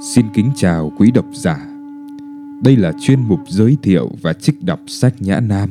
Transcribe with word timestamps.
Xin 0.00 0.26
kính 0.34 0.50
chào 0.56 0.92
quý 0.98 1.10
độc 1.10 1.26
giả. 1.32 1.66
Đây 2.64 2.76
là 2.76 2.92
chuyên 3.00 3.20
mục 3.20 3.40
giới 3.48 3.76
thiệu 3.82 4.10
và 4.22 4.32
trích 4.32 4.62
đọc 4.62 4.80
sách 4.86 5.14
Nhã 5.22 5.40
Nam. 5.40 5.70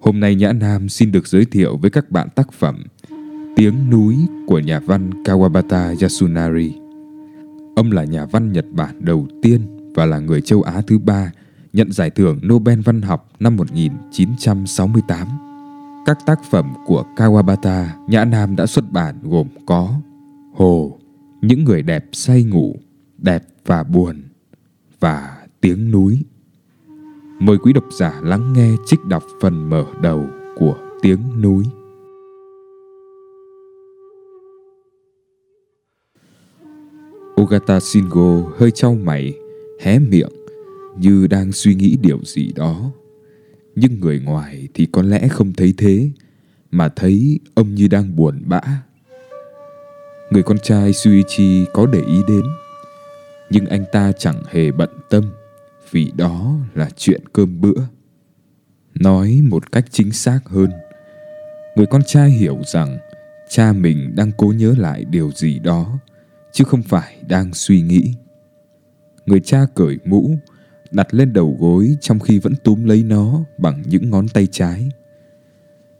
Hôm 0.00 0.20
nay 0.20 0.34
Nhã 0.34 0.52
Nam 0.52 0.88
xin 0.88 1.12
được 1.12 1.26
giới 1.26 1.44
thiệu 1.44 1.76
với 1.76 1.90
các 1.90 2.10
bạn 2.10 2.28
tác 2.34 2.52
phẩm 2.52 2.82
Tiếng 3.56 3.90
núi 3.90 4.16
của 4.46 4.58
nhà 4.58 4.80
văn 4.80 5.10
Kawabata 5.24 5.96
Yasunari. 6.00 6.74
Ông 7.76 7.92
là 7.92 8.04
nhà 8.04 8.26
văn 8.26 8.52
Nhật 8.52 8.66
Bản 8.72 9.04
đầu 9.04 9.26
tiên 9.42 9.60
và 9.94 10.06
là 10.06 10.18
người 10.18 10.40
châu 10.40 10.62
Á 10.62 10.82
thứ 10.86 10.98
ba 10.98 11.32
nhận 11.72 11.92
giải 11.92 12.10
thưởng 12.10 12.40
Nobel 12.46 12.80
văn 12.80 13.02
học 13.02 13.28
năm 13.40 13.56
1968. 13.56 15.28
Các 16.06 16.18
tác 16.26 16.40
phẩm 16.50 16.74
của 16.86 17.04
Kawabata 17.16 17.86
Nhã 18.08 18.24
Nam 18.24 18.56
đã 18.56 18.66
xuất 18.66 18.92
bản 18.92 19.14
gồm 19.22 19.46
có 19.66 19.94
Hồ, 20.54 20.98
Những 21.42 21.64
người 21.64 21.82
đẹp 21.82 22.04
say 22.12 22.42
ngủ, 22.42 22.76
đẹp 23.22 23.42
và 23.66 23.82
buồn 23.82 24.22
và 25.00 25.46
tiếng 25.60 25.90
núi. 25.90 26.24
Mời 27.40 27.58
quý 27.58 27.72
độc 27.72 27.84
giả 27.98 28.20
lắng 28.22 28.52
nghe 28.52 28.76
trích 28.86 29.00
đọc 29.04 29.24
phần 29.40 29.70
mở 29.70 29.84
đầu 30.02 30.26
của 30.56 30.76
tiếng 31.02 31.42
núi. 31.42 31.64
Ogata 37.40 37.80
Shingo 37.80 38.42
hơi 38.58 38.70
trao 38.70 38.94
mày, 38.94 39.34
hé 39.80 39.98
miệng 39.98 40.32
như 40.98 41.26
đang 41.26 41.52
suy 41.52 41.74
nghĩ 41.74 41.96
điều 42.02 42.18
gì 42.24 42.52
đó. 42.52 42.90
Nhưng 43.74 44.00
người 44.00 44.20
ngoài 44.20 44.68
thì 44.74 44.86
có 44.92 45.02
lẽ 45.02 45.28
không 45.28 45.52
thấy 45.52 45.74
thế, 45.78 46.10
mà 46.70 46.88
thấy 46.88 47.40
ông 47.54 47.74
như 47.74 47.88
đang 47.88 48.16
buồn 48.16 48.42
bã. 48.46 48.60
Người 50.30 50.42
con 50.42 50.58
trai 50.58 50.92
Suichi 50.92 51.64
có 51.72 51.86
để 51.86 52.02
ý 52.06 52.22
đến, 52.28 52.42
nhưng 53.50 53.66
anh 53.66 53.84
ta 53.92 54.12
chẳng 54.12 54.42
hề 54.50 54.72
bận 54.72 54.90
tâm 55.10 55.32
vì 55.90 56.12
đó 56.16 56.54
là 56.74 56.90
chuyện 56.96 57.20
cơm 57.32 57.60
bữa. 57.60 57.82
Nói 58.94 59.40
một 59.44 59.72
cách 59.72 59.84
chính 59.90 60.12
xác 60.12 60.40
hơn, 60.44 60.70
người 61.76 61.86
con 61.86 62.02
trai 62.06 62.30
hiểu 62.30 62.58
rằng 62.66 62.98
cha 63.48 63.72
mình 63.72 64.12
đang 64.16 64.32
cố 64.38 64.52
nhớ 64.56 64.74
lại 64.78 65.04
điều 65.04 65.30
gì 65.30 65.58
đó, 65.58 65.98
chứ 66.52 66.64
không 66.64 66.82
phải 66.82 67.16
đang 67.28 67.54
suy 67.54 67.80
nghĩ. 67.80 68.14
Người 69.26 69.40
cha 69.40 69.66
cởi 69.74 69.98
mũ, 70.04 70.30
đặt 70.90 71.14
lên 71.14 71.32
đầu 71.32 71.56
gối 71.60 71.96
trong 72.00 72.18
khi 72.18 72.38
vẫn 72.38 72.54
túm 72.64 72.84
lấy 72.84 73.02
nó 73.02 73.44
bằng 73.58 73.82
những 73.86 74.10
ngón 74.10 74.28
tay 74.28 74.46
trái. 74.46 74.88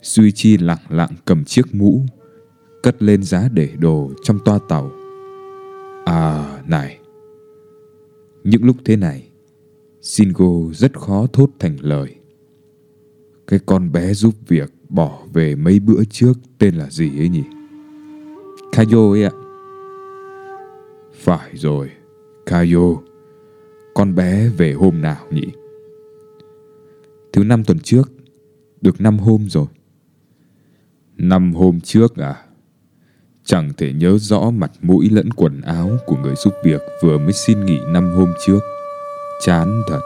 Duy 0.02 0.32
Chi 0.32 0.58
lặng 0.58 0.78
lặng 0.88 1.10
cầm 1.24 1.44
chiếc 1.44 1.74
mũ, 1.74 2.02
cất 2.82 3.02
lên 3.02 3.22
giá 3.22 3.48
để 3.52 3.68
đồ 3.78 4.10
trong 4.24 4.38
toa 4.44 4.58
tàu. 4.68 4.90
À, 6.04 6.58
này! 6.66 6.99
Những 8.44 8.64
lúc 8.64 8.76
thế 8.84 8.96
này, 8.96 9.28
Shingo 10.02 10.72
rất 10.72 10.98
khó 10.98 11.26
thốt 11.32 11.50
thành 11.58 11.76
lời. 11.80 12.14
Cái 13.46 13.60
con 13.66 13.92
bé 13.92 14.14
giúp 14.14 14.34
việc 14.48 14.72
bỏ 14.88 15.22
về 15.32 15.54
mấy 15.54 15.80
bữa 15.80 16.04
trước 16.04 16.32
tên 16.58 16.74
là 16.74 16.90
gì 16.90 17.18
ấy 17.18 17.28
nhỉ? 17.28 17.44
Kayo 18.72 19.10
ấy 19.12 19.24
ạ. 19.24 19.30
Phải 21.14 21.50
rồi, 21.54 21.90
Kayo. 22.46 22.96
Con 23.94 24.14
bé 24.14 24.48
về 24.48 24.72
hôm 24.72 25.00
nào 25.02 25.26
nhỉ? 25.30 25.46
Thứ 27.32 27.44
năm 27.44 27.64
tuần 27.64 27.78
trước, 27.78 28.12
được 28.80 29.00
năm 29.00 29.18
hôm 29.18 29.48
rồi. 29.48 29.66
Năm 31.16 31.54
hôm 31.54 31.80
trước 31.80 32.16
à? 32.16 32.44
Chẳng 33.50 33.72
thể 33.76 33.92
nhớ 33.92 34.18
rõ 34.18 34.50
mặt 34.50 34.70
mũi 34.82 35.08
lẫn 35.10 35.30
quần 35.32 35.60
áo 35.60 35.90
của 36.06 36.16
người 36.16 36.34
giúp 36.36 36.54
việc 36.64 36.82
vừa 37.02 37.18
mới 37.18 37.32
xin 37.32 37.66
nghỉ 37.66 37.78
năm 37.88 38.12
hôm 38.12 38.32
trước. 38.46 38.60
Chán 39.44 39.82
thật. 39.88 40.00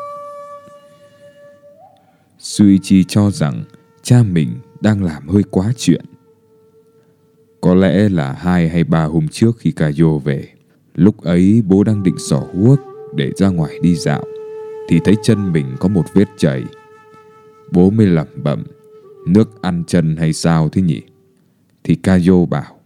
Suy 2.38 2.78
Chi 2.82 3.04
cho 3.08 3.30
rằng 3.30 3.64
cha 4.02 4.22
mình 4.22 4.48
đang 4.80 5.04
làm 5.04 5.28
hơi 5.28 5.42
quá 5.50 5.72
chuyện. 5.76 6.04
Có 7.60 7.74
lẽ 7.74 8.08
là 8.08 8.32
hai 8.32 8.68
hay 8.68 8.84
ba 8.84 9.04
hôm 9.04 9.28
trước 9.28 9.58
khi 9.58 9.70
Kayo 9.70 10.18
về, 10.24 10.48
lúc 10.94 11.24
ấy 11.24 11.62
bố 11.66 11.84
đang 11.84 12.02
định 12.02 12.18
xỏ 12.18 12.42
huốc 12.54 12.80
để 13.14 13.32
ra 13.36 13.48
ngoài 13.48 13.78
đi 13.82 13.96
dạo, 13.96 14.24
thì 14.88 15.00
thấy 15.04 15.14
chân 15.22 15.52
mình 15.52 15.66
có 15.80 15.88
một 15.88 16.04
vết 16.14 16.28
chảy. 16.36 16.64
Bố 17.72 17.90
mới 17.90 18.06
lẩm 18.06 18.28
bẩm, 18.42 18.64
nước 19.26 19.62
ăn 19.62 19.84
chân 19.86 20.16
hay 20.16 20.32
sao 20.32 20.68
thế 20.68 20.82
nhỉ? 20.82 21.02
Thì 21.84 21.94
Kayo 21.94 22.46
bảo, 22.50 22.78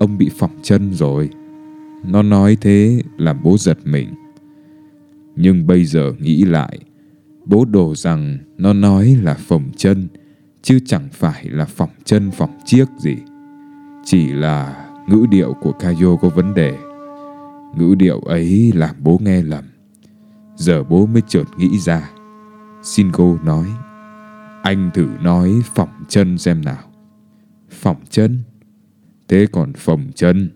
ông 0.00 0.18
bị 0.18 0.30
phỏng 0.38 0.50
chân 0.62 0.94
rồi. 0.94 1.30
Nó 2.04 2.22
nói 2.22 2.56
thế 2.60 3.02
làm 3.18 3.42
bố 3.42 3.58
giật 3.58 3.78
mình. 3.84 4.08
Nhưng 5.36 5.66
bây 5.66 5.84
giờ 5.84 6.12
nghĩ 6.18 6.44
lại, 6.44 6.78
bố 7.46 7.64
đồ 7.64 7.94
rằng 7.94 8.38
nó 8.58 8.72
nói 8.72 9.16
là 9.22 9.34
phỏng 9.34 9.64
chân, 9.76 10.08
chứ 10.62 10.78
chẳng 10.86 11.08
phải 11.12 11.44
là 11.44 11.64
phỏng 11.64 11.90
chân 12.04 12.30
phỏng 12.30 12.58
chiếc 12.64 12.84
gì. 12.98 13.16
Chỉ 14.04 14.32
là 14.32 14.86
ngữ 15.08 15.26
điệu 15.30 15.54
của 15.60 15.72
Kayo 15.72 16.16
có 16.20 16.28
vấn 16.28 16.54
đề. 16.54 16.78
Ngữ 17.76 17.94
điệu 17.94 18.20
ấy 18.20 18.72
làm 18.74 18.96
bố 18.98 19.18
nghe 19.22 19.42
lầm. 19.42 19.64
Giờ 20.56 20.84
bố 20.84 21.06
mới 21.06 21.22
chợt 21.28 21.44
nghĩ 21.58 21.78
ra. 21.78 22.10
Shingo 22.82 23.36
nói, 23.44 23.66
anh 24.62 24.90
thử 24.94 25.08
nói 25.22 25.62
phỏng 25.74 26.04
chân 26.08 26.38
xem 26.38 26.64
nào. 26.64 26.82
Phỏng 27.70 27.96
chân? 28.10 28.38
Thế 29.30 29.46
còn 29.52 29.72
phòng 29.72 30.10
chân? 30.14 30.50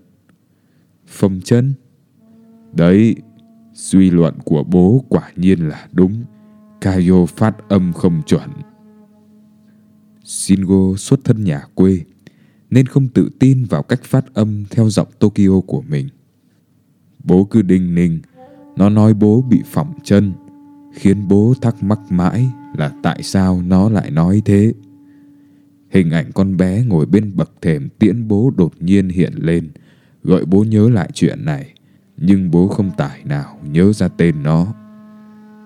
phòng 1.07 1.41
chân? 1.45 1.75
Đấy, 2.73 3.17
suy 3.75 4.11
luận 4.11 4.35
của 4.45 4.65
bố 4.65 5.05
quả 5.09 5.33
nhiên 5.37 5.69
là 5.69 5.89
đúng. 5.93 6.25
Kayo 6.81 7.27
phát 7.27 7.69
âm 7.69 7.93
không 7.93 8.23
chuẩn. 8.27 8.51
Shingo 10.25 10.97
xuất 10.97 11.21
thân 11.25 11.45
nhà 11.45 11.63
quê, 11.75 11.99
nên 12.71 12.87
không 12.87 13.09
tự 13.09 13.31
tin 13.39 13.65
vào 13.65 13.83
cách 13.83 14.05
phát 14.05 14.35
âm 14.35 14.65
theo 14.71 14.91
giọng 14.91 15.09
Tokyo 15.19 15.61
của 15.67 15.83
mình. 15.83 16.09
Bố 17.25 17.45
cứ 17.45 17.63
đinh 17.63 17.95
ninh, 17.95 18.21
nó 18.77 18.89
nói 18.89 19.15
bố 19.15 19.43
bị 19.43 19.63
phỏng 19.67 19.95
chân, 20.05 20.33
khiến 20.93 21.29
bố 21.29 21.55
thắc 21.61 21.83
mắc 21.83 22.01
mãi 22.11 22.47
là 22.79 22.93
tại 23.03 23.23
sao 23.23 23.63
nó 23.63 23.89
lại 23.89 24.11
nói 24.11 24.43
thế. 24.45 24.73
Hình 25.95 26.11
ảnh 26.11 26.33
con 26.33 26.57
bé 26.57 26.85
ngồi 26.85 27.07
bên 27.07 27.37
bậc 27.37 27.53
thềm 27.63 27.89
tiễn 27.99 28.29
bố 28.29 28.53
đột 28.57 28.73
nhiên 28.81 29.09
hiện 29.09 29.33
lên, 29.37 29.71
gọi 30.23 30.45
bố 30.45 30.65
nhớ 30.65 30.89
lại 30.89 31.11
chuyện 31.15 31.45
này, 31.45 31.75
nhưng 32.17 32.51
bố 32.51 32.69
không 32.69 32.91
tài 32.97 33.25
nào 33.25 33.59
nhớ 33.71 33.93
ra 33.93 34.09
tên 34.09 34.43
nó. 34.43 34.75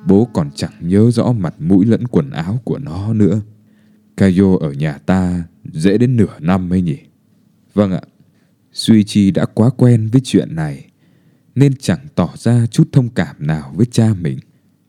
Bố 0.09 0.29
còn 0.35 0.51
chẳng 0.55 0.73
nhớ 0.81 1.11
rõ 1.11 1.33
mặt 1.33 1.55
mũi 1.59 1.87
lẫn 1.87 2.07
quần 2.07 2.31
áo 2.31 2.61
của 2.65 2.79
nó 2.79 3.15
nữa. 3.15 3.41
Cayo 4.17 4.57
ở 4.61 4.73
nhà 4.73 4.99
ta 4.99 5.45
dễ 5.73 5.99
đến 5.99 6.17
nửa 6.17 6.39
năm 6.41 6.73
ấy 6.73 6.83
nhỉ? 6.83 6.99
Vâng 7.75 7.93
ạ, 7.93 8.01
Suy 8.73 9.05
Chi 9.05 9.31
đã 9.31 9.45
quá 9.45 9.71
quen 9.71 10.09
với 10.13 10.21
chuyện 10.25 10.57
này, 10.57 10.87
nên 11.55 11.73
chẳng 11.77 12.07
tỏ 12.15 12.31
ra 12.37 12.67
chút 12.67 12.89
thông 12.93 13.09
cảm 13.09 13.37
nào 13.39 13.73
với 13.77 13.87
cha 13.87 14.15
mình. 14.21 14.39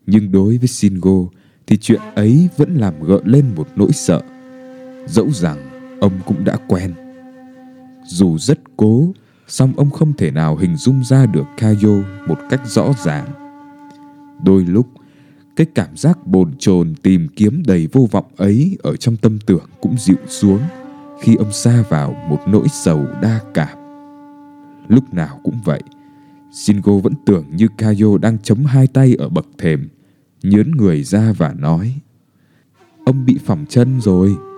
Nhưng 0.05 0.31
đối 0.31 0.57
với 0.57 0.67
Shingo 0.67 1.25
thì 1.67 1.77
chuyện 1.77 2.01
ấy 2.15 2.49
vẫn 2.57 2.75
làm 2.75 3.03
gợn 3.03 3.21
lên 3.25 3.45
một 3.55 3.67
nỗi 3.75 3.91
sợ 3.91 4.21
dẫu 5.09 5.31
rằng 5.31 5.57
ông 6.01 6.13
cũng 6.25 6.43
đã 6.43 6.57
quen. 6.67 6.93
Dù 8.05 8.37
rất 8.37 8.59
cố, 8.77 9.13
song 9.47 9.73
ông 9.77 9.89
không 9.89 10.13
thể 10.13 10.31
nào 10.31 10.55
hình 10.57 10.75
dung 10.75 11.03
ra 11.03 11.25
được 11.25 11.45
Kayo 11.57 12.03
một 12.27 12.37
cách 12.49 12.61
rõ 12.65 12.93
ràng. 13.05 13.25
Đôi 14.43 14.65
lúc, 14.65 14.87
cái 15.55 15.67
cảm 15.75 15.97
giác 15.97 16.27
bồn 16.27 16.51
chồn 16.59 16.93
tìm 17.03 17.27
kiếm 17.35 17.63
đầy 17.67 17.87
vô 17.91 18.07
vọng 18.11 18.25
ấy 18.37 18.77
ở 18.83 18.95
trong 18.95 19.17
tâm 19.17 19.39
tưởng 19.45 19.65
cũng 19.81 19.97
dịu 19.97 20.17
xuống 20.27 20.59
khi 21.21 21.35
ông 21.35 21.51
xa 21.51 21.83
vào 21.89 22.15
một 22.29 22.39
nỗi 22.47 22.67
sầu 22.71 23.05
đa 23.21 23.39
cảm. 23.53 23.77
Lúc 24.87 25.13
nào 25.13 25.39
cũng 25.43 25.59
vậy, 25.65 25.81
Shingo 26.51 26.93
vẫn 26.93 27.13
tưởng 27.25 27.45
như 27.55 27.67
Kayo 27.77 28.17
đang 28.21 28.37
chống 28.39 28.65
hai 28.65 28.87
tay 28.87 29.15
ở 29.19 29.29
bậc 29.29 29.45
thềm, 29.57 29.89
nhớn 30.43 30.71
người 30.71 31.03
ra 31.03 31.33
và 31.37 31.53
nói 31.53 31.95
Ông 33.09 33.25
bị 33.25 33.37
phỏng 33.45 33.65
chân 33.69 34.01
rồi. 34.01 34.48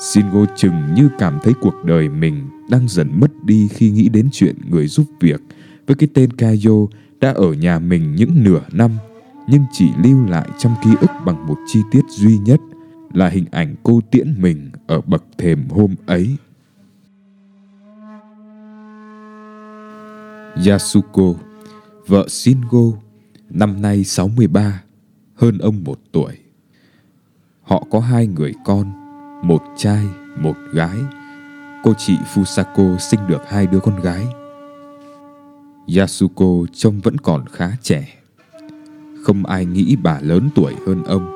Shingo 0.00 0.46
chừng 0.56 0.94
như 0.94 1.08
cảm 1.18 1.38
thấy 1.42 1.54
cuộc 1.60 1.84
đời 1.84 2.08
mình 2.08 2.48
đang 2.70 2.88
dần 2.88 3.20
mất 3.20 3.44
đi 3.44 3.68
khi 3.68 3.90
nghĩ 3.90 4.08
đến 4.08 4.28
chuyện 4.32 4.56
người 4.70 4.86
giúp 4.86 5.06
việc 5.20 5.40
với 5.86 5.96
cái 5.96 6.08
tên 6.14 6.32
Kayo 6.32 6.86
đã 7.20 7.32
ở 7.32 7.52
nhà 7.52 7.78
mình 7.78 8.14
những 8.16 8.44
nửa 8.44 8.60
năm 8.72 8.90
nhưng 9.48 9.64
chỉ 9.72 9.90
lưu 10.04 10.26
lại 10.26 10.48
trong 10.58 10.74
ký 10.84 10.90
ức 11.00 11.10
bằng 11.24 11.46
một 11.46 11.58
chi 11.66 11.80
tiết 11.90 12.02
duy 12.08 12.38
nhất 12.38 12.60
là 13.12 13.28
hình 13.28 13.44
ảnh 13.50 13.74
cô 13.82 14.00
tiễn 14.10 14.34
mình 14.38 14.70
ở 14.86 15.00
bậc 15.00 15.24
thềm 15.38 15.68
hôm 15.68 15.94
ấy. 16.06 16.36
Yasuko, 20.66 21.34
vợ 22.06 22.28
Shingo, 22.28 22.92
năm 23.50 23.82
nay 23.82 24.04
63, 24.04 24.82
hơn 25.34 25.58
ông 25.58 25.84
một 25.84 26.00
tuổi. 26.12 26.32
Họ 27.62 27.86
có 27.90 28.00
hai 28.00 28.26
người 28.26 28.52
con, 28.64 29.05
một 29.46 29.62
trai, 29.76 30.06
một 30.36 30.56
gái. 30.72 30.98
Cô 31.82 31.92
chị 31.98 32.16
Fusako 32.34 32.98
sinh 32.98 33.20
được 33.28 33.48
hai 33.48 33.66
đứa 33.66 33.80
con 33.80 34.00
gái. 34.00 34.26
Yasuko 35.96 36.66
trông 36.72 37.00
vẫn 37.00 37.18
còn 37.18 37.44
khá 37.52 37.70
trẻ. 37.82 38.18
Không 39.22 39.46
ai 39.46 39.64
nghĩ 39.64 39.96
bà 40.02 40.20
lớn 40.20 40.48
tuổi 40.54 40.74
hơn 40.86 41.04
ông. 41.04 41.32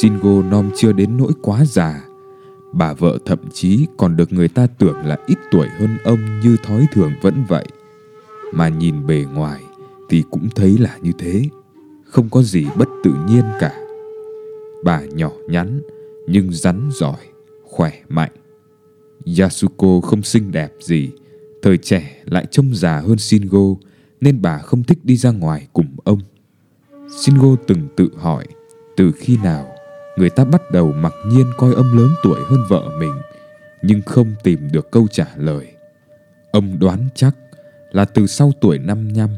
Shingo 0.00 0.42
nom 0.50 0.70
chưa 0.76 0.92
đến 0.92 1.16
nỗi 1.16 1.32
quá 1.42 1.64
già. 1.64 2.00
Bà 2.72 2.92
vợ 2.92 3.18
thậm 3.26 3.38
chí 3.52 3.86
còn 3.96 4.16
được 4.16 4.32
người 4.32 4.48
ta 4.48 4.66
tưởng 4.78 5.06
là 5.06 5.18
ít 5.26 5.38
tuổi 5.50 5.68
hơn 5.78 5.98
ông 6.04 6.40
như 6.40 6.56
thói 6.62 6.86
thường 6.92 7.12
vẫn 7.22 7.44
vậy. 7.48 7.66
Mà 8.52 8.68
nhìn 8.68 9.06
bề 9.06 9.26
ngoài 9.34 9.62
thì 10.08 10.24
cũng 10.30 10.48
thấy 10.54 10.78
là 10.78 10.98
như 11.02 11.12
thế. 11.18 11.42
Không 12.04 12.28
có 12.30 12.42
gì 12.42 12.66
bất 12.76 12.88
tự 13.04 13.12
nhiên 13.28 13.44
cả. 13.60 13.72
Bà 14.84 15.00
nhỏ 15.00 15.30
nhắn 15.48 15.80
nhưng 16.26 16.52
rắn 16.52 16.90
giỏi, 16.92 17.20
khỏe 17.64 17.92
mạnh. 18.08 18.32
Yasuko 19.38 20.00
không 20.00 20.22
xinh 20.22 20.52
đẹp 20.52 20.72
gì, 20.80 21.10
thời 21.62 21.78
trẻ 21.78 22.22
lại 22.24 22.46
trông 22.50 22.74
già 22.74 23.00
hơn 23.00 23.18
Shingo 23.18 23.74
nên 24.20 24.42
bà 24.42 24.58
không 24.58 24.84
thích 24.84 24.98
đi 25.04 25.16
ra 25.16 25.30
ngoài 25.30 25.66
cùng 25.72 25.96
ông. 26.04 26.20
Shingo 27.18 27.56
từng 27.66 27.88
tự 27.96 28.08
hỏi 28.16 28.46
từ 28.96 29.12
khi 29.16 29.36
nào 29.36 29.68
người 30.16 30.30
ta 30.30 30.44
bắt 30.44 30.62
đầu 30.72 30.92
mặc 30.92 31.12
nhiên 31.26 31.46
coi 31.58 31.72
ông 31.72 31.98
lớn 31.98 32.10
tuổi 32.22 32.40
hơn 32.48 32.60
vợ 32.68 32.90
mình 33.00 33.14
nhưng 33.82 34.02
không 34.02 34.34
tìm 34.42 34.68
được 34.72 34.90
câu 34.90 35.06
trả 35.10 35.26
lời. 35.36 35.66
Ông 36.50 36.78
đoán 36.78 37.08
chắc 37.14 37.36
là 37.90 38.04
từ 38.04 38.26
sau 38.26 38.52
tuổi 38.60 38.78
55 38.78 39.30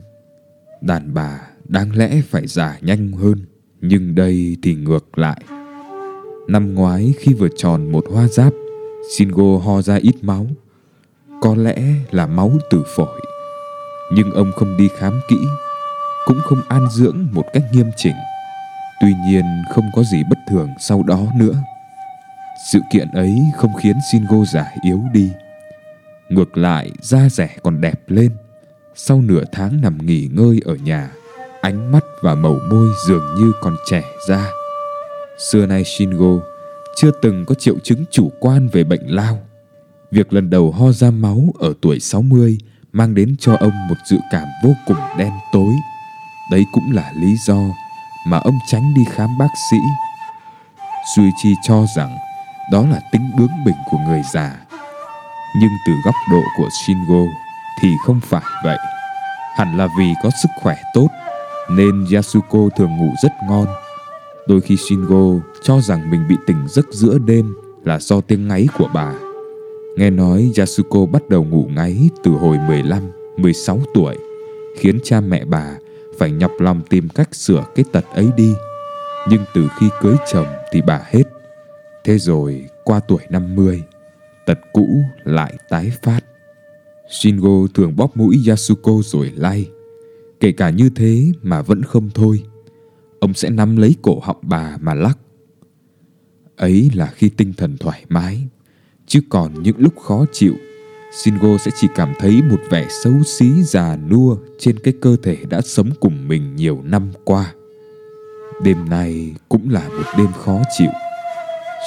đàn 0.80 1.14
bà 1.14 1.40
đáng 1.68 1.96
lẽ 1.96 2.22
phải 2.28 2.46
già 2.46 2.78
nhanh 2.80 3.12
hơn 3.12 3.38
nhưng 3.80 4.14
đây 4.14 4.56
thì 4.62 4.74
ngược 4.74 5.18
lại. 5.18 5.42
Năm 6.48 6.74
ngoái 6.74 7.14
khi 7.18 7.34
vừa 7.34 7.48
tròn 7.56 7.92
một 7.92 8.04
hoa 8.12 8.28
giáp, 8.28 8.52
Shingo 9.16 9.58
ho 9.64 9.82
ra 9.82 9.94
ít 9.94 10.14
máu. 10.22 10.46
Có 11.40 11.54
lẽ 11.54 11.76
là 12.10 12.26
máu 12.26 12.52
từ 12.70 12.82
phổi. 12.96 13.20
Nhưng 14.12 14.30
ông 14.30 14.52
không 14.56 14.76
đi 14.76 14.88
khám 14.98 15.20
kỹ, 15.28 15.36
Cũng 16.26 16.40
không 16.44 16.60
an 16.68 16.88
dưỡng 16.90 17.26
một 17.32 17.44
cách 17.52 17.62
nghiêm 17.72 17.90
chỉnh. 17.96 18.14
Tuy 19.00 19.14
nhiên 19.26 19.44
không 19.70 19.84
có 19.94 20.02
gì 20.02 20.22
bất 20.30 20.38
thường 20.50 20.68
sau 20.80 21.02
đó 21.02 21.20
nữa. 21.36 21.54
Sự 22.72 22.80
kiện 22.92 23.08
ấy 23.08 23.38
không 23.56 23.70
khiến 23.80 23.96
Shingo 24.12 24.44
già 24.52 24.66
yếu 24.84 25.00
đi. 25.12 25.30
Ngược 26.28 26.58
lại, 26.58 26.90
da 27.00 27.28
rẻ 27.30 27.56
còn 27.62 27.80
đẹp 27.80 28.00
lên. 28.06 28.30
Sau 28.94 29.20
nửa 29.22 29.44
tháng 29.52 29.80
nằm 29.80 30.06
nghỉ 30.06 30.28
ngơi 30.32 30.60
ở 30.64 30.74
nhà, 30.74 31.10
Ánh 31.60 31.92
mắt 31.92 32.04
và 32.22 32.34
màu 32.34 32.56
môi 32.70 32.88
dường 33.08 33.34
như 33.38 33.52
còn 33.60 33.76
trẻ 33.90 34.02
ra. 34.28 34.50
Xưa 35.38 35.66
nay 35.66 35.84
Shingo 35.84 36.40
chưa 36.96 37.10
từng 37.22 37.44
có 37.46 37.54
triệu 37.54 37.78
chứng 37.78 38.04
chủ 38.10 38.32
quan 38.40 38.68
về 38.72 38.84
bệnh 38.84 39.14
lao. 39.14 39.38
Việc 40.10 40.32
lần 40.32 40.50
đầu 40.50 40.70
ho 40.70 40.92
ra 40.92 41.10
máu 41.10 41.54
ở 41.58 41.72
tuổi 41.82 42.00
60 42.00 42.58
mang 42.92 43.14
đến 43.14 43.36
cho 43.38 43.56
ông 43.60 43.88
một 43.88 43.94
dự 44.10 44.16
cảm 44.30 44.48
vô 44.64 44.70
cùng 44.86 44.96
đen 45.18 45.32
tối. 45.52 45.74
Đấy 46.50 46.64
cũng 46.72 46.92
là 46.92 47.12
lý 47.20 47.36
do 47.46 47.58
mà 48.26 48.38
ông 48.38 48.58
tránh 48.66 48.94
đi 48.96 49.04
khám 49.10 49.38
bác 49.38 49.48
sĩ. 49.70 49.76
Suichi 51.16 51.54
cho 51.62 51.86
rằng 51.96 52.16
đó 52.72 52.86
là 52.86 53.00
tính 53.12 53.30
bướng 53.38 53.64
bỉnh 53.66 53.76
của 53.90 53.98
người 53.98 54.22
già. 54.34 54.56
Nhưng 55.60 55.70
từ 55.86 55.92
góc 56.04 56.14
độ 56.30 56.42
của 56.56 56.68
Shingo 56.70 57.24
thì 57.82 57.88
không 58.06 58.20
phải 58.20 58.42
vậy. 58.64 58.78
Hẳn 59.56 59.76
là 59.76 59.88
vì 59.98 60.12
có 60.22 60.30
sức 60.42 60.48
khỏe 60.62 60.76
tốt 60.94 61.08
nên 61.70 62.06
Yasuko 62.12 62.58
thường 62.76 62.96
ngủ 62.96 63.14
rất 63.22 63.32
ngon 63.48 63.66
Đôi 64.48 64.60
khi 64.60 64.76
Shingo 64.76 65.40
cho 65.62 65.80
rằng 65.80 66.10
mình 66.10 66.20
bị 66.28 66.36
tỉnh 66.46 66.56
giấc 66.68 66.86
giữa 66.90 67.18
đêm 67.18 67.54
là 67.84 68.00
do 68.00 68.20
tiếng 68.20 68.48
ngáy 68.48 68.68
của 68.78 68.88
bà. 68.94 69.14
Nghe 69.96 70.10
nói 70.10 70.52
Yasuko 70.56 71.06
bắt 71.06 71.28
đầu 71.28 71.44
ngủ 71.44 71.68
ngáy 71.74 72.10
từ 72.24 72.30
hồi 72.30 72.56
15, 72.68 73.02
16 73.36 73.80
tuổi, 73.94 74.16
khiến 74.78 74.98
cha 75.04 75.20
mẹ 75.20 75.44
bà 75.44 75.78
phải 76.18 76.30
nhọc 76.30 76.52
lòng 76.58 76.82
tìm 76.90 77.08
cách 77.08 77.34
sửa 77.34 77.64
cái 77.74 77.84
tật 77.92 78.04
ấy 78.14 78.28
đi. 78.36 78.54
Nhưng 79.28 79.44
từ 79.54 79.68
khi 79.78 79.86
cưới 80.00 80.14
chồng 80.32 80.46
thì 80.72 80.82
bà 80.86 81.00
hết. 81.06 81.24
Thế 82.04 82.18
rồi 82.18 82.64
qua 82.84 83.00
tuổi 83.08 83.20
50, 83.30 83.82
tật 84.46 84.58
cũ 84.72 85.02
lại 85.24 85.54
tái 85.68 85.92
phát. 86.02 86.20
Shingo 87.10 87.66
thường 87.74 87.96
bóp 87.96 88.16
mũi 88.16 88.42
Yasuko 88.48 88.92
rồi 89.04 89.32
lay. 89.36 89.70
Kể 90.40 90.52
cả 90.52 90.70
như 90.70 90.90
thế 90.96 91.24
mà 91.42 91.62
vẫn 91.62 91.82
không 91.82 92.10
thôi 92.14 92.42
ông 93.20 93.34
sẽ 93.34 93.50
nắm 93.50 93.76
lấy 93.76 93.96
cổ 94.02 94.20
họng 94.22 94.40
bà 94.42 94.76
mà 94.80 94.94
lắc. 94.94 95.18
Ấy 96.56 96.90
là 96.94 97.06
khi 97.06 97.28
tinh 97.28 97.52
thần 97.56 97.76
thoải 97.78 98.04
mái, 98.08 98.48
chứ 99.06 99.20
còn 99.28 99.62
những 99.62 99.76
lúc 99.78 99.98
khó 100.00 100.24
chịu, 100.32 100.54
Shingo 101.12 101.58
sẽ 101.58 101.70
chỉ 101.80 101.88
cảm 101.94 102.12
thấy 102.18 102.42
một 102.42 102.60
vẻ 102.70 102.86
xấu 102.90 103.12
xí 103.26 103.62
già 103.62 103.96
nua 103.96 104.36
trên 104.58 104.78
cái 104.78 104.94
cơ 105.02 105.16
thể 105.22 105.36
đã 105.48 105.60
sống 105.60 105.90
cùng 106.00 106.28
mình 106.28 106.56
nhiều 106.56 106.80
năm 106.84 107.12
qua. 107.24 107.52
Đêm 108.62 108.88
nay 108.88 109.34
cũng 109.48 109.70
là 109.70 109.88
một 109.88 110.04
đêm 110.18 110.32
khó 110.32 110.60
chịu. 110.78 110.90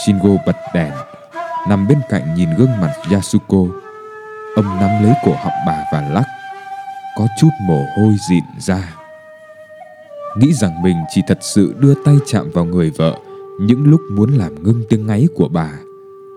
Shingo 0.06 0.30
bật 0.46 0.56
đèn, 0.74 0.94
nằm 1.70 1.88
bên 1.88 2.00
cạnh 2.10 2.36
nhìn 2.36 2.50
gương 2.58 2.82
mặt 2.82 2.94
Yasuko. 3.12 3.66
Ông 4.56 4.66
nắm 4.66 5.04
lấy 5.04 5.14
cổ 5.26 5.32
họng 5.32 5.66
bà 5.68 5.84
và 5.94 6.10
lắc, 6.10 6.26
có 7.18 7.28
chút 7.40 7.50
mồ 7.62 7.86
hôi 7.98 8.16
dịn 8.30 8.44
ra 8.60 9.01
nghĩ 10.38 10.54
rằng 10.54 10.82
mình 10.84 10.96
chỉ 11.10 11.22
thật 11.28 11.40
sự 11.42 11.74
đưa 11.80 11.94
tay 11.94 12.18
chạm 12.26 12.50
vào 12.54 12.66
người 12.66 12.92
vợ 12.98 13.18
những 13.62 13.84
lúc 13.84 14.02
muốn 14.12 14.32
làm 14.34 14.64
ngưng 14.64 14.84
tiếng 14.90 15.08
ngáy 15.08 15.28
của 15.36 15.48
bà. 15.48 15.72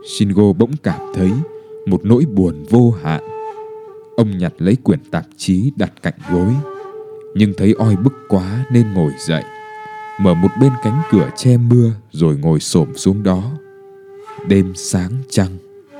Shingo 0.07 0.53
bỗng 0.53 0.73
cảm 0.83 1.01
thấy 1.15 1.31
một 1.87 2.05
nỗi 2.05 2.25
buồn 2.25 2.65
vô 2.71 2.95
hạn. 3.03 3.23
Ông 4.17 4.39
nhặt 4.39 4.53
lấy 4.59 4.77
quyển 4.77 4.99
tạp 5.11 5.25
chí 5.37 5.73
đặt 5.77 5.93
cạnh 6.03 6.15
gối, 6.31 6.55
nhưng 7.35 7.53
thấy 7.57 7.75
oi 7.79 7.97
bức 7.97 8.13
quá 8.29 8.67
nên 8.71 8.93
ngồi 8.93 9.13
dậy, 9.27 9.43
mở 10.21 10.35
một 10.35 10.49
bên 10.61 10.73
cánh 10.83 11.03
cửa 11.11 11.31
che 11.37 11.57
mưa 11.57 11.91
rồi 12.13 12.37
ngồi 12.37 12.61
xổm 12.61 12.89
xuống 12.97 13.23
đó. 13.23 13.51
Đêm 14.49 14.73
sáng 14.75 15.11
trăng, 15.29 15.51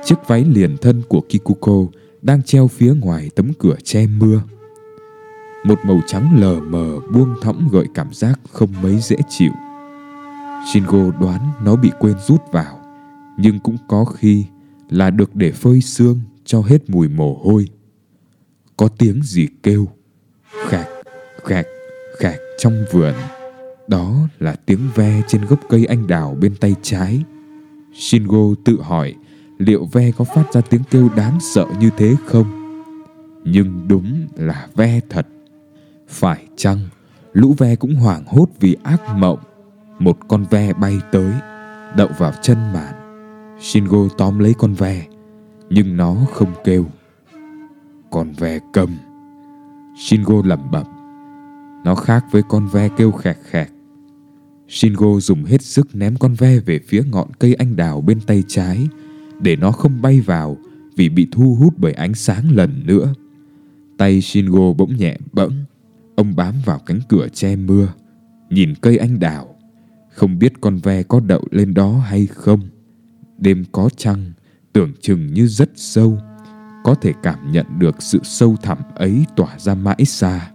chiếc 0.05 0.15
váy 0.27 0.45
liền 0.45 0.77
thân 0.77 1.01
của 1.07 1.21
Kikuko 1.29 1.91
đang 2.21 2.43
treo 2.43 2.67
phía 2.67 2.93
ngoài 2.93 3.29
tấm 3.35 3.51
cửa 3.59 3.75
che 3.83 4.07
mưa. 4.19 4.41
Một 5.65 5.79
màu 5.85 6.01
trắng 6.07 6.39
lờ 6.39 6.59
mờ 6.59 6.99
buông 7.13 7.35
thõng 7.41 7.67
gợi 7.71 7.87
cảm 7.93 8.13
giác 8.13 8.39
không 8.51 8.69
mấy 8.83 8.99
dễ 9.01 9.15
chịu. 9.29 9.51
Shingo 10.73 11.11
đoán 11.19 11.51
nó 11.63 11.75
bị 11.75 11.91
quên 11.99 12.15
rút 12.27 12.51
vào, 12.51 12.79
nhưng 13.37 13.59
cũng 13.59 13.77
có 13.87 14.05
khi 14.05 14.45
là 14.89 15.09
được 15.09 15.35
để 15.35 15.51
phơi 15.51 15.81
xương 15.81 16.19
cho 16.45 16.61
hết 16.61 16.89
mùi 16.89 17.07
mồ 17.07 17.41
hôi. 17.43 17.67
Có 18.77 18.87
tiếng 18.87 19.23
gì 19.23 19.47
kêu, 19.63 19.87
khạc, 20.67 20.87
khạc, 21.43 21.65
khạc 22.19 22.35
trong 22.59 22.85
vườn. 22.91 23.13
Đó 23.87 24.15
là 24.39 24.55
tiếng 24.65 24.89
ve 24.95 25.21
trên 25.27 25.45
gốc 25.45 25.59
cây 25.69 25.85
anh 25.85 26.07
đào 26.07 26.37
bên 26.41 26.55
tay 26.55 26.75
trái. 26.81 27.23
Shingo 27.93 28.55
tự 28.65 28.81
hỏi 28.81 29.15
liệu 29.57 29.85
ve 29.85 30.11
có 30.11 30.25
phát 30.25 30.53
ra 30.53 30.61
tiếng 30.61 30.81
kêu 30.91 31.09
đáng 31.15 31.39
sợ 31.39 31.65
như 31.79 31.89
thế 31.97 32.15
không? 32.25 32.45
Nhưng 33.43 33.87
đúng 33.87 34.27
là 34.35 34.67
ve 34.75 34.99
thật. 35.09 35.27
Phải 36.15 36.45
chăng 36.55 36.79
lũ 37.33 37.55
ve 37.57 37.75
cũng 37.75 37.95
hoảng 37.95 38.23
hốt 38.27 38.45
vì 38.59 38.77
ác 38.83 39.01
mộng? 39.15 39.39
Một 39.99 40.17
con 40.27 40.45
ve 40.49 40.73
bay 40.73 40.97
tới, 41.11 41.33
Đậu 41.97 42.07
vào 42.17 42.31
chân 42.41 42.57
màn 42.73 42.93
Shingo 43.61 43.97
tóm 44.17 44.39
lấy 44.39 44.53
con 44.57 44.73
ve, 44.73 45.05
Nhưng 45.69 45.97
nó 45.97 46.15
không 46.33 46.53
kêu. 46.63 46.85
Con 48.11 48.31
ve 48.31 48.59
cầm. 48.73 48.97
Shingo 49.97 50.35
lẩm 50.43 50.71
bẩm. 50.71 50.85
Nó 51.85 51.95
khác 51.95 52.25
với 52.31 52.41
con 52.49 52.67
ve 52.67 52.89
kêu 52.97 53.11
khẹt 53.11 53.37
khẹt. 53.49 53.67
Shingo 54.67 55.19
dùng 55.19 55.43
hết 55.43 55.61
sức 55.61 55.95
ném 55.95 56.15
con 56.15 56.33
ve 56.33 56.59
về 56.59 56.79
phía 56.87 57.03
ngọn 57.11 57.27
cây 57.39 57.53
anh 57.53 57.75
đào 57.75 58.01
bên 58.01 58.21
tay 58.21 58.43
trái, 58.47 58.87
Để 59.39 59.55
nó 59.55 59.71
không 59.71 60.01
bay 60.01 60.21
vào 60.21 60.57
Vì 60.95 61.09
bị 61.09 61.27
thu 61.31 61.57
hút 61.59 61.73
bởi 61.77 61.93
ánh 61.93 62.13
sáng 62.13 62.51
lần 62.51 62.81
nữa. 62.85 63.13
Tay 63.97 64.21
Shingo 64.21 64.73
bỗng 64.73 64.97
nhẹ 64.97 65.17
bẫng. 65.33 65.65
Ông 66.15 66.35
bám 66.35 66.55
vào 66.65 66.79
cánh 66.79 66.99
cửa 67.09 67.27
che 67.33 67.55
mưa, 67.55 67.93
Nhìn 68.49 68.73
cây 68.81 68.97
anh 68.97 69.19
đào. 69.19 69.55
Không 70.11 70.39
biết 70.39 70.53
con 70.61 70.77
ve 70.77 71.03
có 71.03 71.19
đậu 71.19 71.43
lên 71.51 71.73
đó 71.73 71.99
hay 71.99 72.27
không. 72.27 72.61
Đêm 73.37 73.65
có 73.71 73.89
trăng, 73.97 74.31
Tưởng 74.73 74.93
chừng 75.01 75.33
như 75.33 75.47
rất 75.47 75.71
sâu. 75.75 76.17
Có 76.83 76.95
thể 76.95 77.13
cảm 77.23 77.51
nhận 77.51 77.65
được 77.79 78.01
sự 78.01 78.19
sâu 78.23 78.55
thẳm 78.63 78.77
ấy 78.95 79.25
tỏa 79.35 79.59
ra 79.59 79.75
mãi 79.75 80.05
xa. 80.05 80.51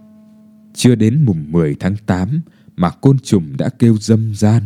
Chưa 0.73 0.95
đến 0.95 1.25
mùng 1.25 1.51
10 1.51 1.75
tháng 1.79 1.95
8 2.05 2.41
Mà 2.75 2.89
côn 2.89 3.19
trùng 3.19 3.57
đã 3.57 3.69
kêu 3.69 3.97
dâm 3.97 4.35
gian. 4.35 4.63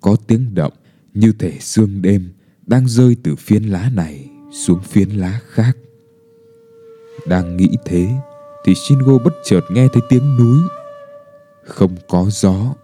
Có 0.00 0.16
tiếng 0.26 0.54
động 0.54 0.72
Như 1.14 1.32
thể 1.32 1.58
sương 1.60 2.02
đêm 2.02 2.32
Đang 2.66 2.88
rơi 2.88 3.16
từ 3.22 3.36
phiến 3.36 3.62
lá 3.64 3.90
này 3.94 4.30
Xuống 4.52 4.80
phiến 4.80 5.08
lá 5.08 5.40
khác. 5.46 5.76
Đang 7.28 7.56
nghĩ 7.56 7.68
thế 7.84 8.08
thì 8.64 8.74
Shingo 8.74 9.18
bất 9.18 9.34
chợt 9.44 9.60
nghe 9.70 9.88
thấy 9.88 10.02
tiếng 10.08 10.36
núi. 10.36 10.58
Không 11.64 11.96
có 12.08 12.26
gió, 12.30 12.74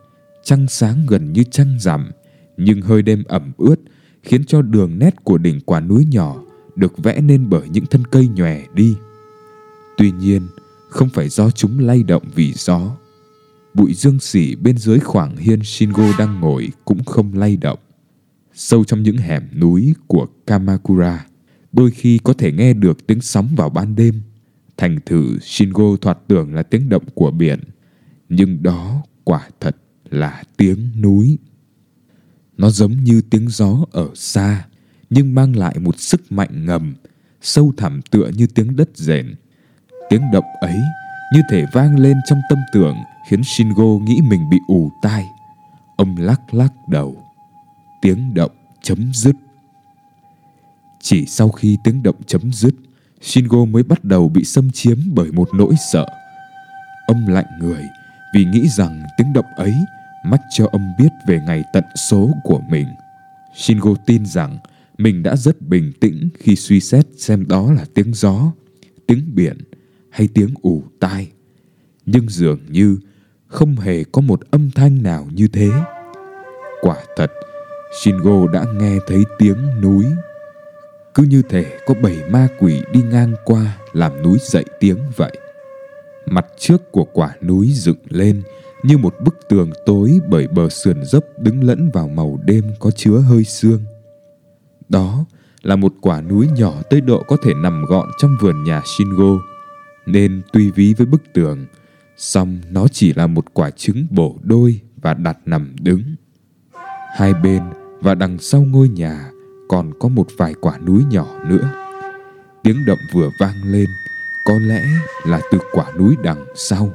trăng 0.44 0.66
sáng 0.68 1.06
gần 1.08 1.32
như 1.32 1.44
trăng 1.44 1.76
rằm, 1.80 2.11
nhưng 2.56 2.82
hơi 2.82 3.02
đêm 3.02 3.25
ẩm 3.28 3.52
ướt 3.58 3.76
khiến 4.23 4.44
cho 4.44 4.62
đường 4.62 4.99
nét 4.99 5.25
của 5.25 5.38
đỉnh 5.38 5.61
quả 5.61 5.80
núi 5.80 6.06
nhỏ 6.11 6.42
được 6.76 6.99
vẽ 6.99 7.20
nên 7.20 7.49
bởi 7.50 7.68
những 7.68 7.87
thân 7.87 8.04
cây 8.04 8.28
nhòe 8.28 8.62
đi. 8.75 8.97
Tuy 9.97 10.11
nhiên, 10.11 10.42
không 10.88 11.08
phải 11.08 11.28
do 11.28 11.50
chúng 11.50 11.78
lay 11.78 12.02
động 12.02 12.23
vì 12.35 12.52
gió. 12.52 12.97
Bụi 13.75 13.94
dương 13.94 14.20
xỉ 14.20 14.54
bên 14.54 14.78
dưới 14.78 14.99
khoảng 14.99 15.37
hiên 15.37 15.64
Shingo 15.64 16.12
đang 16.18 16.40
ngồi 16.40 16.68
cũng 16.85 17.04
không 17.04 17.38
lay 17.38 17.56
động. 17.56 17.78
Sâu 18.54 18.85
trong 18.85 19.02
những 19.02 19.16
hẻm 19.16 19.42
núi 19.61 19.94
của 20.06 20.26
Kamakura, 20.47 21.26
đôi 21.73 21.90
khi 21.90 22.18
có 22.25 22.32
thể 22.32 22.52
nghe 22.52 22.73
được 22.73 23.06
tiếng 23.06 23.20
sóng 23.20 23.49
vào 23.56 23.70
ban 23.70 23.97
đêm. 23.97 24.20
Thành 24.78 24.99
thử 25.06 25.38
Shingo 25.38 25.97
thoạt 26.00 26.18
tưởng 26.28 26.54
là 26.54 26.62
tiếng 26.62 26.88
động 26.88 27.04
của 27.14 27.30
biển, 27.30 27.61
nhưng 28.28 28.62
đó 28.62 29.02
quả 29.25 29.49
thật 29.61 29.76
là 30.11 30.42
tiếng 30.56 30.88
núi. 31.00 31.38
Nó 32.56 32.70
giống 32.70 33.04
như 33.04 33.20
tiếng 33.30 33.49
gió 33.49 33.85
ở 33.90 34.08
xa, 34.14 34.66
nhưng 35.11 35.35
mang 35.35 35.56
lại 35.56 35.78
một 35.78 36.00
sức 36.00 36.32
mạnh 36.32 36.66
ngầm, 36.66 36.94
sâu 37.40 37.73
thẳm 37.76 38.00
tựa 38.11 38.30
như 38.37 38.47
tiếng 38.47 38.76
đất 38.76 38.90
rền. 38.94 39.35
Tiếng 40.11 40.23
động 40.32 40.44
ấy 40.61 40.80
như 41.35 41.40
thể 41.50 41.64
vang 41.73 41.99
lên 41.99 42.16
trong 42.26 42.40
tâm 42.50 42.58
tưởng 42.73 42.97
khiến 43.28 43.40
Shingo 43.44 43.99
nghĩ 44.06 44.20
mình 44.30 44.50
bị 44.50 44.56
ù 44.68 44.90
tai. 45.02 45.25
Ông 45.97 46.16
lắc 46.18 46.54
lắc 46.54 46.73
đầu. 46.88 47.25
Tiếng 48.02 48.35
động 48.35 48.52
chấm 48.82 49.12
dứt. 49.14 49.35
Chỉ 51.00 51.26
sau 51.26 51.49
khi 51.49 51.78
tiếng 51.85 52.02
động 52.02 52.16
chấm 52.26 52.52
dứt, 52.52 52.75
Shingo 53.20 53.64
mới 53.64 53.82
bắt 53.82 54.04
đầu 54.04 54.28
bị 54.28 54.44
xâm 54.44 54.70
chiếm 54.70 54.98
bởi 55.14 55.32
một 55.32 55.48
nỗi 55.54 55.75
sợ. 55.92 56.06
âm 57.06 57.26
lạnh 57.26 57.46
người 57.60 57.82
vì 58.34 58.44
nghĩ 58.44 58.68
rằng 58.68 59.02
tiếng 59.16 59.32
động 59.32 59.46
ấy 59.56 59.75
mách 60.25 60.42
cho 60.50 60.66
âm 60.72 60.92
biết 60.98 61.08
về 61.26 61.40
ngày 61.46 61.64
tận 61.72 61.84
số 62.10 62.30
của 62.44 62.60
mình. 62.70 62.87
Shingo 63.56 63.94
tin 64.06 64.26
rằng 64.26 64.58
mình 64.98 65.22
đã 65.22 65.37
rất 65.37 65.62
bình 65.62 65.92
tĩnh 66.00 66.28
khi 66.38 66.56
suy 66.56 66.80
xét 66.80 67.06
xem 67.16 67.48
đó 67.48 67.72
là 67.72 67.84
tiếng 67.94 68.14
gió, 68.14 68.52
tiếng 69.06 69.34
biển 69.34 69.58
hay 70.10 70.28
tiếng 70.34 70.54
ù 70.62 70.82
tai. 71.00 71.28
Nhưng 72.06 72.28
dường 72.28 72.60
như 72.68 72.98
không 73.46 73.76
hề 73.76 74.04
có 74.04 74.20
một 74.20 74.40
âm 74.50 74.70
thanh 74.70 75.02
nào 75.02 75.28
như 75.34 75.48
thế. 75.48 75.70
Quả 76.80 76.96
thật, 77.16 77.32
Shingo 78.02 78.46
đã 78.52 78.64
nghe 78.78 78.96
thấy 79.08 79.25
tiếng 79.38 79.80
núi. 79.80 80.04
Cứ 81.18 81.25
như 81.25 81.42
thể 81.42 81.78
có 81.87 81.94
bảy 82.02 82.16
ma 82.30 82.48
quỷ 82.58 82.82
đi 82.92 83.02
ngang 83.02 83.34
qua 83.44 83.78
làm 83.92 84.22
núi 84.22 84.38
dậy 84.42 84.64
tiếng 84.80 84.98
vậy. 85.16 85.38
Mặt 86.26 86.46
trước 86.58 86.92
của 86.92 87.04
quả 87.04 87.34
núi 87.42 87.70
dựng 87.75 87.96
lên 88.08 88.42
như 88.82 88.98
một 88.98 89.14
bức 89.25 89.48
tường 89.48 89.70
tối 89.87 90.20
bởi 90.28 90.48
bờ 90.48 90.68
sườn 90.68 91.04
dốc 91.04 91.25
đứng 91.38 91.64
lẫn 91.64 91.90
vào 91.94 92.08
màu 92.08 92.38
đêm 92.44 92.64
có 92.80 92.90
chứa 92.90 93.18
hơi 93.18 93.44
sương. 93.44 93.84
Đó 94.88 95.25
là 95.62 95.76
một 95.76 95.92
quả 96.00 96.20
núi 96.20 96.48
nhỏ 96.56 96.75
tới 96.90 97.00
độ 97.00 97.22
có 97.28 97.37
thể 97.42 97.52
nằm 97.62 97.84
gọn 97.84 98.08
trong 98.18 98.37
vườn 98.40 98.64
nhà 98.64 98.82
Shingo, 98.87 99.38
nên 100.06 100.42
tuy 100.52 100.70
ví 100.70 100.94
với 100.94 101.06
bức 101.06 101.22
tường, 101.32 101.66
song 102.16 102.58
nó 102.70 102.88
chỉ 102.88 103.12
là 103.14 103.26
một 103.26 103.44
quả 103.52 103.70
trứng 103.70 104.06
bổ 104.10 104.38
đôi 104.42 104.80
và 104.96 105.14
đặt 105.14 105.38
nằm 105.46 105.76
đứng. 105.80 106.02
Hai 107.16 107.34
bên 107.34 107.62
và 108.00 108.14
đằng 108.14 108.38
sau 108.38 108.60
ngôi 108.60 108.88
nhà 108.88 109.30
còn 109.68 109.92
có 109.98 110.08
một 110.08 110.26
vài 110.37 110.54
quả 110.60 110.78
núi 110.78 111.04
nhỏ 111.10 111.26
nữa. 111.46 111.70
Tiếng 112.62 112.84
động 112.87 112.98
vừa 113.12 113.30
vang 113.40 113.56
lên, 113.64 113.87
có 114.44 114.54
lẽ 114.58 114.84
là 115.26 115.40
từ 115.52 115.58
quả 115.72 115.92
núi 115.98 116.16
đằng 116.22 116.44
sau. 116.54 116.92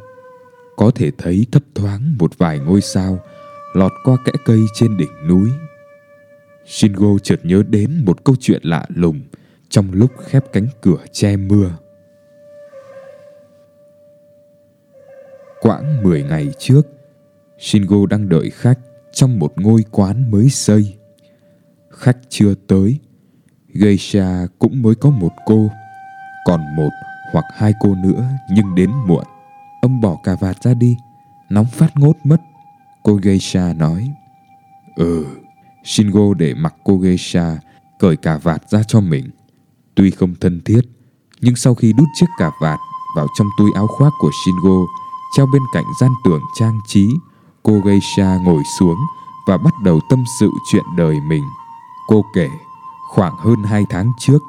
Có 0.76 0.92
thể 0.96 1.12
thấy 1.18 1.46
thấp 1.52 1.64
thoáng 1.76 2.16
một 2.20 2.38
vài 2.38 2.60
ngôi 2.60 2.82
sao 2.82 3.20
lọt 3.74 3.92
qua 4.04 4.18
kẽ 4.26 4.32
cây 4.46 4.60
trên 4.74 4.98
đỉnh 4.98 5.28
núi. 5.28 5.50
Shingo 6.66 7.18
chợt 7.24 7.40
nhớ 7.44 7.64
đến 7.70 8.02
một 8.06 8.24
câu 8.24 8.36
chuyện 8.40 8.62
lạ 8.64 8.86
lùng 8.90 9.22
trong 9.70 9.92
lúc 9.94 10.12
khép 10.26 10.44
cánh 10.54 10.68
cửa 10.82 10.98
che 11.12 11.38
mưa. 11.38 11.72
Quãng 15.62 16.04
10 16.04 16.24
ngày 16.24 16.52
trước, 16.58 16.82
Shingo 17.60 18.06
đang 18.10 18.30
đợi 18.30 18.50
khách 18.50 18.80
trong 19.12 19.40
một 19.40 19.54
ngôi 19.56 19.82
quán 19.92 20.32
mới 20.32 20.50
xây. 20.50 20.98
Khách 21.98 22.18
chưa 22.30 22.54
tới, 22.68 23.00
geisha 23.74 24.48
cũng 24.60 24.82
mới 24.82 24.96
có 24.96 25.10
một 25.10 25.32
cô, 25.46 25.70
còn 26.46 26.76
một 26.76 26.90
hoặc 27.34 27.46
hai 27.56 27.74
cô 27.80 27.96
nữa 27.96 28.30
nhưng 28.52 28.76
đến 28.76 28.92
muộn. 29.08 29.24
Ông 29.82 30.02
bỏ 30.02 30.18
cà 30.24 30.36
vạt 30.36 30.64
ra 30.64 30.74
đi, 30.74 30.98
nóng 31.50 31.66
phát 31.66 31.98
ngốt 31.98 32.16
mất. 32.24 32.42
Cô 33.04 33.20
geisha 33.24 33.74
nói, 33.74 34.12
Ừ, 34.96 35.26
Shingo 35.84 36.34
để 36.38 36.54
mặc 36.54 36.76
cô 36.84 36.98
geisha 36.98 37.58
cởi 38.00 38.18
cà 38.18 38.38
vạt 38.38 38.70
ra 38.70 38.84
cho 38.88 39.02
mình. 39.02 39.30
Tuy 39.96 40.12
không 40.12 40.36
thân 40.42 40.62
thiết, 40.66 40.82
nhưng 41.42 41.56
sau 41.56 41.76
khi 41.76 41.94
đút 41.94 42.08
chiếc 42.16 42.26
cà 42.40 42.52
vạt 42.62 42.80
vào 43.16 43.28
trong 43.38 43.48
túi 43.58 43.72
áo 43.76 43.88
khoác 43.88 44.14
của 44.20 44.32
Shingo, 44.46 44.80
treo 45.38 45.46
bên 45.54 45.62
cạnh 45.74 45.86
gian 46.02 46.12
tường 46.26 46.42
trang 46.60 46.80
trí, 46.88 47.10
cô 47.64 47.80
geisha 47.80 48.38
ngồi 48.38 48.64
xuống 48.80 48.98
và 49.48 49.58
bắt 49.58 49.74
đầu 49.84 50.00
tâm 50.10 50.24
sự 50.40 50.50
chuyện 50.72 50.84
đời 50.98 51.20
mình. 51.30 51.44
Cô 52.08 52.26
kể, 52.34 52.50
khoảng 53.10 53.34
hơn 53.38 53.64
hai 53.64 53.86
tháng 53.90 54.12
trước, 54.20 54.40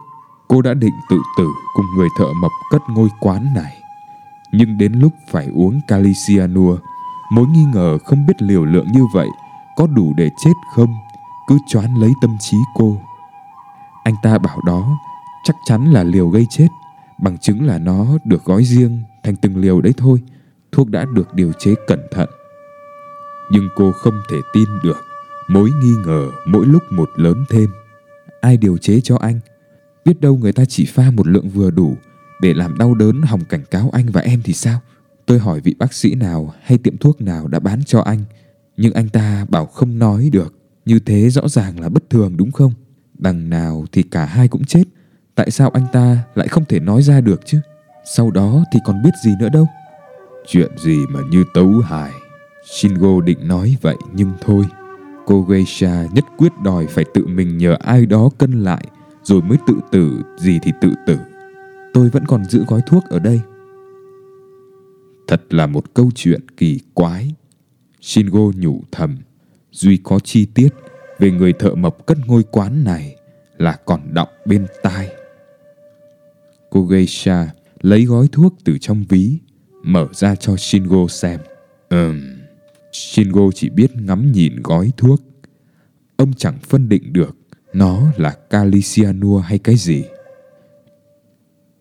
cô 0.49 0.63
đã 0.63 0.75
định 0.75 0.95
tự 1.11 1.21
tử 1.39 1.49
cùng 1.75 1.87
người 1.97 2.09
thợ 2.19 2.27
mập 2.43 2.53
cất 2.71 2.83
ngôi 2.89 3.09
quán 3.21 3.55
này. 3.55 3.77
Nhưng 4.53 4.79
đến 4.79 4.93
lúc 4.93 5.13
phải 5.31 5.49
uống 5.55 5.81
calicianua, 5.89 6.77
mối 7.31 7.47
nghi 7.47 7.65
ngờ 7.65 7.99
không 8.05 8.27
biết 8.27 8.43
liều 8.43 8.65
lượng 8.65 8.93
như 8.93 9.07
vậy 9.15 9.29
có 9.77 9.87
đủ 9.87 10.15
để 10.17 10.31
chết 10.45 10.53
không, 10.75 10.95
cứ 11.49 11.59
choán 11.67 11.95
lấy 11.95 12.13
tâm 12.21 12.37
trí 12.41 12.57
cô. 12.75 12.97
Anh 14.05 14.15
ta 14.23 14.39
bảo 14.39 14.59
đó 14.67 14.99
chắc 15.45 15.57
chắn 15.65 15.93
là 15.93 16.03
liều 16.03 16.29
gây 16.29 16.47
chết, 16.51 16.69
bằng 17.19 17.39
chứng 17.39 17.67
là 17.67 17.79
nó 17.79 18.07
được 18.25 18.45
gói 18.45 18.65
riêng 18.65 19.03
thành 19.23 19.37
từng 19.37 19.57
liều 19.57 19.81
đấy 19.81 19.93
thôi, 19.97 20.23
thuốc 20.73 20.89
đã 20.89 21.05
được 21.13 21.35
điều 21.35 21.53
chế 21.59 21.75
cẩn 21.87 22.01
thận. 22.11 22.29
Nhưng 23.51 23.69
cô 23.77 23.93
không 23.93 24.15
thể 24.31 24.37
tin 24.53 24.69
được, 24.83 25.05
mối 25.49 25.71
nghi 25.83 25.95
ngờ 26.07 26.31
mỗi 26.47 26.67
lúc 26.67 26.83
một 26.91 27.11
lớn 27.17 27.45
thêm. 27.51 27.71
Ai 28.41 28.57
điều 28.57 28.77
chế 28.77 29.01
cho 29.01 29.17
anh? 29.17 29.41
Biết 30.05 30.21
đâu 30.21 30.37
người 30.37 30.53
ta 30.53 30.65
chỉ 30.65 30.87
pha 30.87 31.11
một 31.11 31.27
lượng 31.27 31.49
vừa 31.49 31.71
đủ 31.71 31.97
để 32.41 32.55
làm 32.55 32.79
đau 32.79 32.95
đớn 32.95 33.23
hòng 33.23 33.45
cảnh 33.49 33.65
cáo 33.71 33.91
anh 33.93 34.07
và 34.07 34.21
em 34.21 34.41
thì 34.45 34.53
sao? 34.53 34.81
Tôi 35.27 35.39
hỏi 35.39 35.61
vị 35.61 35.75
bác 35.79 35.93
sĩ 35.93 36.15
nào 36.15 36.55
hay 36.63 36.79
tiệm 36.79 36.97
thuốc 36.97 37.21
nào 37.21 37.49
đã 37.49 37.59
bán 37.59 37.85
cho 37.85 38.01
anh, 38.01 38.19
nhưng 38.77 38.95
anh 38.95 39.09
ta 39.09 39.47
bảo 39.49 39.67
không 39.67 39.99
nói 39.99 40.31
được. 40.33 40.55
Như 40.85 40.99
thế 40.99 41.31
rõ 41.31 41.49
ràng 41.49 41.81
là 41.81 41.89
bất 41.89 42.11
thường 42.11 42.37
đúng 42.37 42.53
không? 42.53 42.73
Đằng 43.19 43.51
nào 43.51 43.85
thì 43.93 44.03
cả 44.03 44.25
hai 44.25 44.49
cũng 44.49 44.65
chết. 44.65 44.85
Tại 45.35 45.51
sao 45.51 45.71
anh 45.71 45.87
ta 45.93 46.19
lại 46.35 46.49
không 46.49 46.65
thể 46.65 46.81
nói 46.81 47.03
ra 47.03 47.21
được 47.21 47.41
chứ? 47.45 47.61
Sau 48.17 48.31
đó 48.31 48.65
thì 48.73 48.81
còn 48.85 49.03
biết 49.03 49.11
gì 49.25 49.31
nữa 49.41 49.49
đâu. 49.49 49.67
Chuyện 50.47 50.79
gì 50.79 50.99
mà 51.09 51.21
như 51.31 51.45
tấu 51.55 51.69
hài. 51.69 52.11
Shingo 52.67 53.21
định 53.21 53.49
nói 53.49 53.77
vậy 53.83 53.97
nhưng 54.13 54.33
thôi. 54.41 54.65
Cô 55.27 55.43
Geisha 55.43 56.07
nhất 56.13 56.25
quyết 56.37 56.53
đòi 56.65 56.87
phải 56.87 57.05
tự 57.15 57.27
mình 57.27 57.59
nhờ 57.59 57.77
ai 57.81 58.07
đó 58.07 58.31
cân 58.39 58.65
lại 58.65 58.87
rồi 59.23 59.43
mới 59.43 59.59
tự 59.67 59.75
tử 59.93 60.23
gì 60.39 60.59
thì 60.63 60.73
tự 60.81 60.93
tử. 61.07 61.19
Tôi 61.95 62.09
vẫn 62.09 62.27
còn 62.27 62.45
giữ 62.45 62.65
gói 62.69 62.81
thuốc 62.87 63.05
ở 63.05 63.19
đây. 63.19 63.41
Thật 65.29 65.55
là 65.55 65.67
một 65.67 65.95
câu 65.95 66.11
chuyện 66.15 66.41
kỳ 66.57 66.81
quái. 66.95 67.35
Shingo 68.01 68.51
nhủ 68.57 68.83
thầm. 68.93 69.17
Duy 69.71 69.97
có 69.97 70.19
chi 70.19 70.47
tiết 70.55 70.69
về 71.19 71.31
người 71.31 71.53
thợ 71.53 71.75
mộc 71.75 72.07
cất 72.07 72.19
ngôi 72.27 72.43
quán 72.43 72.85
này 72.85 73.17
là 73.59 73.77
còn 73.85 74.15
đọng 74.15 74.29
bên 74.47 74.67
tai. 74.83 75.09
Cô 76.71 76.83
Geisha 76.83 77.49
lấy 77.81 78.05
gói 78.05 78.29
thuốc 78.33 78.55
từ 78.65 78.79
trong 78.79 79.05
ví, 79.09 79.39
mở 79.83 80.09
ra 80.13 80.35
cho 80.35 80.57
Shingo 80.57 81.07
xem. 81.09 81.41
Ừm, 81.89 82.21
Shingo 82.95 83.51
chỉ 83.55 83.69
biết 83.69 83.97
ngắm 83.97 84.33
nhìn 84.33 84.63
gói 84.63 84.93
thuốc. 84.97 85.21
Ông 86.17 86.33
chẳng 86.33 86.59
phân 86.63 86.89
định 86.89 87.13
được 87.13 87.37
nó 87.73 88.13
là 88.17 88.31
calicianua 88.51 89.39
hay 89.39 89.59
cái 89.59 89.77
gì. 89.77 90.05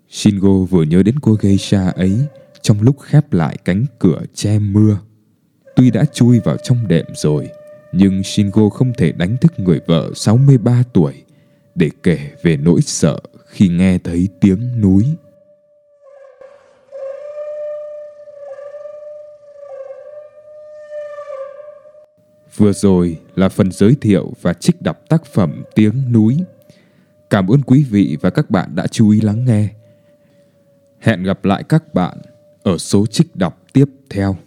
Shingo 0.10 0.54
vừa 0.54 0.84
nhớ 0.84 1.04
đến 1.04 1.20
cô 1.20 1.38
geisha 1.42 1.90
ấy 1.90 2.18
trong 2.62 2.82
lúc 2.82 3.00
khép 3.02 3.34
lại 3.34 3.58
cánh 3.66 3.86
cửa 4.00 4.22
che 4.34 4.60
mưa. 4.60 5.00
Tuy 5.76 5.92
đã 5.92 6.06
chui 6.06 6.40
vào 6.40 6.58
trong 6.64 6.88
đệm 6.88 7.06
rồi, 7.16 7.50
nhưng 7.92 8.24
Shingo 8.24 8.70
không 8.70 8.94
thể 8.98 9.12
đánh 9.12 9.38
thức 9.38 9.54
người 9.60 9.80
vợ 9.88 10.12
63 10.16 10.84
tuổi 10.94 11.24
để 11.76 11.90
kể 12.04 12.32
về 12.44 12.58
nỗi 12.58 12.82
sợ 12.82 13.20
khi 13.48 13.68
nghe 13.68 13.98
thấy 13.98 14.28
tiếng 14.42 14.82
núi. 14.82 15.06
Vừa 22.58 22.74
rồi 22.74 23.20
là 23.36 23.50
phần 23.50 23.72
giới 23.72 23.96
thiệu 24.02 24.34
và 24.42 24.54
trích 24.54 24.82
đọc 24.82 25.10
tác 25.10 25.26
phẩm 25.26 25.64
Tiếng 25.76 26.12
núi. 26.12 26.38
Cảm 27.30 27.48
ơn 27.48 27.62
quý 27.62 27.86
vị 27.90 28.18
và 28.22 28.30
các 28.30 28.50
bạn 28.50 28.76
đã 28.76 28.88
chú 28.88 29.10
ý 29.10 29.22
lắng 29.22 29.46
nghe. 29.46 29.70
Hẹn 31.00 31.24
gặp 31.24 31.46
lại 31.46 31.64
các 31.70 31.94
bạn 31.94 32.18
ở 32.64 32.78
số 32.78 33.06
trích 33.06 33.36
đọc 33.36 33.64
tiếp 33.74 33.86
theo. 34.10 34.38